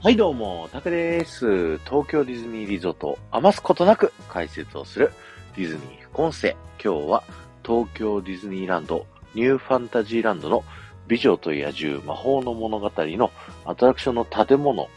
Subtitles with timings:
[0.00, 1.78] はいどうも、たけです。
[1.78, 5.12] 東京ディズニーリゾートを余すことなく解説をする
[5.56, 6.54] ディズニー副音声。
[6.80, 7.24] 今日は
[7.66, 10.62] 東京ディズニーランドニューファンタジーランドの
[11.08, 13.32] 美女と野獣魔法の物語の
[13.64, 14.88] アトラクションの建物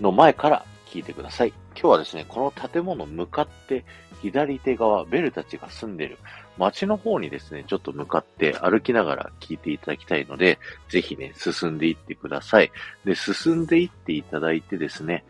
[0.00, 1.52] の前から聞いてください。
[1.74, 3.84] 今日はですね、この建物向かって
[4.22, 6.18] 左手側、ベルたちが住んでる
[6.58, 10.58] 街の方にですね、ちょっと向かって歩きながら聞いていただきたいので、
[10.88, 12.70] ぜひね、進んでいってください。
[13.04, 15.24] で、進んでいっていただいてですね、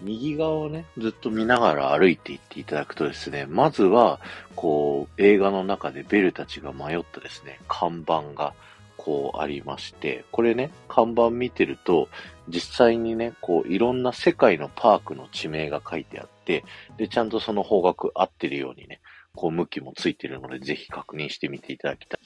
[0.00, 4.20] 右側をね、ずっと見ながら歩いていっていただくとですね、まずは、
[4.54, 8.54] こう、映画の中でベルたちが迷ったですね、看板が、
[8.98, 12.08] こうありまして、これね、看板見てると、
[12.48, 16.64] 実際にね、こう、いろんな世界のパークの地名が書いてあって、
[16.98, 19.00] で、ちゃんとその方角合ってるようにね、
[19.34, 22.20] こう向きもついてるので、ぜひ確認してみていただきたい。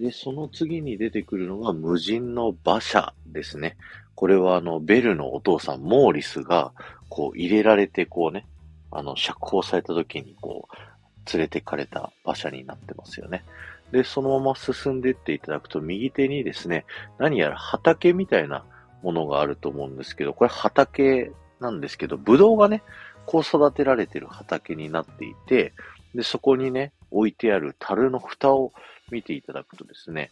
[0.00, 3.76] で、その次に出てくるのが無人の馬車ですね。
[4.14, 6.72] これはあの、ベルのお父さん、モーリスが、
[7.08, 8.46] こう入れられて、こうね、
[8.92, 13.44] あの、釈放された時に、こう、連れてかれた馬車になってますよね。
[13.92, 16.84] で、そのまま進んでいっていただくと、右手にですね、
[17.18, 18.64] 何やら畑みたいな
[19.02, 22.82] ものがあると思うんですけど、これ畑なんですけど、ブドウがね、
[23.26, 25.72] こう育てられてる畑になっていて、
[26.14, 28.72] で、そこにね、置いてある樽の蓋を
[29.10, 30.30] 見ていただくとですね、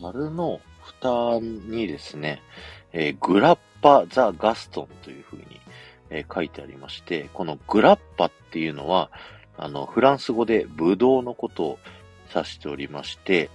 [0.00, 2.42] 樽の蓋にですね、
[2.92, 5.44] えー、グラッパ・ザ・ガストンという風に、
[6.10, 9.10] えー、書いてありまして、このグラッパっていうのは、
[9.56, 11.78] あの、フランス語でブドウのことを
[12.34, 13.50] 指しておりまして、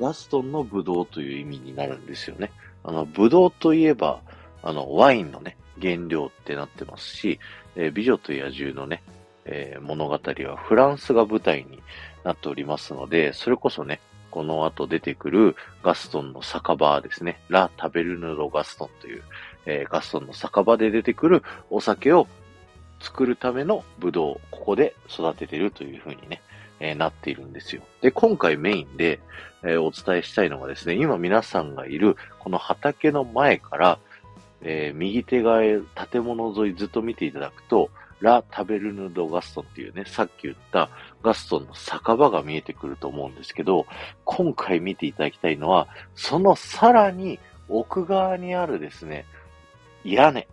[0.00, 2.52] ガストンのブドウという意味になるんですよね。
[2.84, 4.20] あの、ブドウといえば、
[4.62, 7.40] あの、ワインのね、原料ってなってますし、
[7.76, 9.02] えー、美女と野獣のね、
[9.44, 11.82] えー、物語はフランスが舞台に
[12.24, 17.40] なっておりますので、それこそね、この後出てくるガストンの酒場ですね。
[17.48, 19.22] ラ・タベルヌロ・ガストンという、
[19.66, 22.28] えー、ガストンの酒場で出てくるお酒を
[23.00, 26.42] 作るためのブドウ、ここで育ててるというふうにね、
[26.80, 27.82] えー、なっているんですよ。
[28.00, 29.20] で、今回メインで、
[29.62, 33.98] えー、お伝えしたいのがですね、今皆さんがいるこの畑の前から、
[34.62, 35.78] えー、右手側へ
[36.10, 40.90] 建物沿いずっと見ていただくと、ラ・タベルヌ・ド・ガストンっていうね、さっき言った
[41.22, 43.86] ガストンの酒場が見えてくると思うんですけど、
[44.24, 49.24] 今回見ていただきたいのは、そのさらに奥側にあるですね、
[50.04, 50.46] 屋根、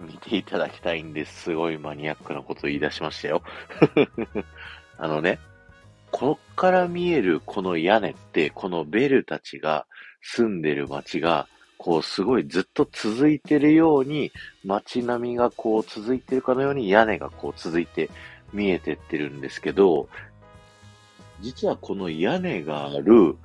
[0.00, 1.42] 見ていただきたいんです。
[1.42, 3.42] すごいマニアックなこと言い出しましたよ。
[4.96, 5.38] あのね、
[6.10, 9.86] こっから見えるこの屋根って、このベルたちが
[10.22, 11.48] 住んでる街が
[11.78, 14.32] こうすごいずっと続いてるように、
[14.64, 18.10] 街並みがこう続いてるかのように屋根がこう続いて
[18.52, 20.08] 見えてってるんですけど、
[21.40, 23.36] 実はこの屋根がある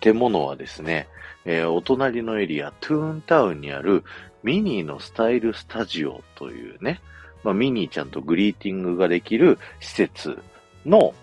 [0.00, 1.06] 建物はですね、
[1.44, 4.02] えー、お隣のエリア、トゥーンタウンにある
[4.42, 7.00] ミニーのスタイルスタジオというね、
[7.44, 10.38] まあ、ミニーちゃんとグリーティングができる施設
[10.84, 11.14] の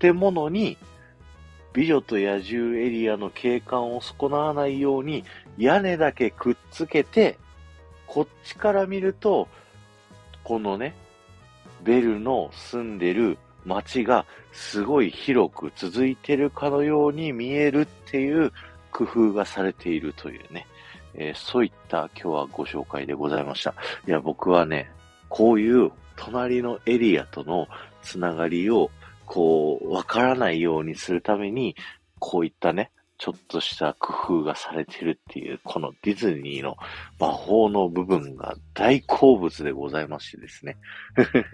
[0.00, 0.78] 建物に
[1.74, 5.24] 美女と野獣エリアの景観を損なわないように
[5.58, 7.36] 屋根だけくっつけて、
[8.06, 9.48] こっちから見ると、
[10.44, 10.94] このね、
[11.82, 13.36] ベルの住んでる
[13.66, 18.52] 街がすごい広く続いてるかのように見えるっていう
[18.92, 20.66] 工夫がされているというね、
[21.14, 23.74] えー、そういった今日はご紹介でございました。
[24.06, 24.90] いや、僕はね、
[25.28, 27.66] こういう隣のエリアとの
[28.02, 28.90] つながりを
[29.26, 31.76] こう、わからないようにするために、
[32.18, 36.76] こういったね、ちょっとした工夫がされてるっていう、このディズニーの
[37.18, 40.76] 魔法の部分が大好物でございましてですね。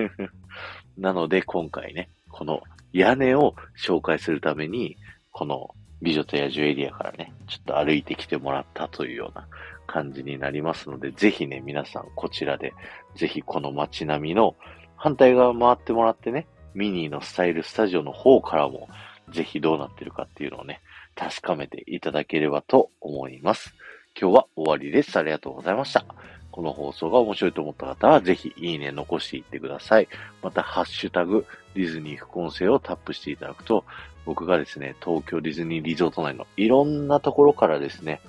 [0.98, 4.96] なので今回ね、この屋根を紹介するために、
[5.32, 9.46] この美女と野獣エリアからね、ちょっと歩いてきてもらったというような
[9.86, 12.72] 感じになりますので、ぜひね、皆さんこちらで、
[13.16, 14.56] ぜひこの街並みの
[14.96, 18.88] 反対側回ってもらってね、ミニーのスタイルスタジオの方からも、
[19.30, 20.80] ぜひどうなってるかっていうのをね、
[21.14, 23.74] 確かめていただければと思います。
[24.20, 25.16] 今日は終わりです。
[25.18, 26.04] ありがとうございました。
[26.50, 30.08] この放送が面白いと思った方は、ぜひいいね残していってください。
[30.42, 33.84] また、ハッシュタグ、ディズニー副音声をタップしていただくと、
[34.24, 38.20] 僕がですね、東京ディズニーリゾート内のいろんなところからですね、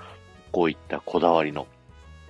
[0.51, 1.67] こういったこだわりの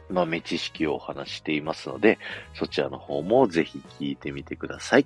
[0.09, 2.19] 豆知識をお話していますので、
[2.53, 5.05] そちらの方もぜひ聞いてみてください。